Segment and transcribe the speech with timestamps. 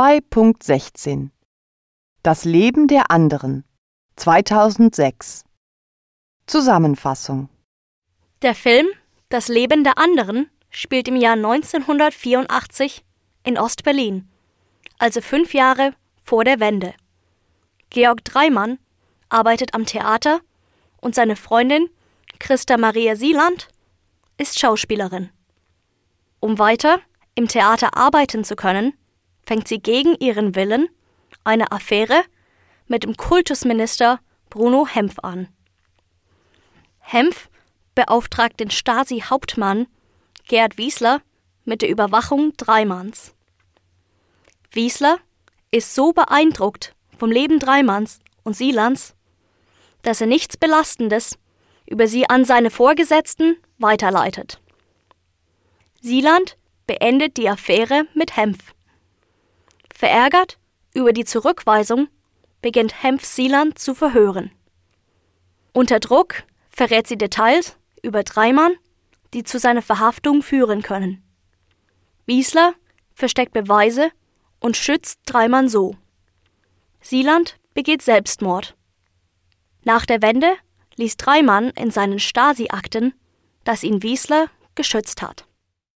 [0.00, 1.28] 2.16
[2.22, 3.64] Das Leben der anderen
[4.16, 5.44] 2006
[6.46, 7.50] Zusammenfassung
[8.40, 8.86] Der Film
[9.28, 13.04] Das Leben der anderen spielt im Jahr 1984
[13.44, 14.26] in Ostberlin,
[14.96, 16.94] also fünf Jahre vor der Wende.
[17.90, 18.78] Georg Dreimann
[19.28, 20.40] arbeitet am Theater
[21.02, 21.90] und seine Freundin
[22.38, 23.68] Christa Maria Sieland
[24.38, 25.28] ist Schauspielerin.
[26.40, 27.00] Um weiter
[27.34, 28.94] im Theater arbeiten zu können,
[29.50, 30.88] fängt sie gegen ihren Willen
[31.42, 32.22] eine Affäre
[32.86, 35.48] mit dem Kultusminister Bruno Hempf an.
[37.00, 37.48] Hempf
[37.96, 39.88] beauftragt den Stasi-Hauptmann
[40.46, 41.20] Gerd Wiesler
[41.64, 43.34] mit der Überwachung Dreimanns.
[44.70, 45.18] Wiesler
[45.72, 49.16] ist so beeindruckt vom Leben Dreimanns und Sielands,
[50.02, 51.36] dass er nichts Belastendes
[51.86, 54.60] über sie an seine Vorgesetzten weiterleitet.
[56.00, 56.56] Sieland
[56.86, 58.74] beendet die Affäre mit Hempf.
[60.00, 60.58] Verärgert
[60.94, 62.08] über die Zurückweisung
[62.62, 64.50] beginnt Hempf Sieland zu verhören.
[65.74, 68.72] Unter Druck verrät sie Details über Dreimann,
[69.34, 71.22] die zu seiner Verhaftung führen können.
[72.24, 72.72] Wiesler
[73.12, 74.10] versteckt Beweise
[74.58, 75.94] und schützt Dreimann so.
[77.02, 78.78] Sieland begeht Selbstmord.
[79.84, 80.54] Nach der Wende
[80.96, 83.12] liest Dreimann in seinen Stasi-Akten,
[83.64, 85.44] dass ihn Wiesler geschützt hat.